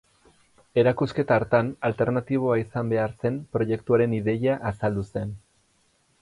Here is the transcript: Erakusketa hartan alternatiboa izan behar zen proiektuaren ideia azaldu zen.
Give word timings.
Erakusketa 0.83 1.35
hartan 1.41 1.69
alternatiboa 1.89 2.57
izan 2.63 2.89
behar 2.95 3.13
zen 3.25 3.37
proiektuaren 3.57 4.17
ideia 4.21 4.57
azaldu 4.73 5.05
zen. 5.15 5.37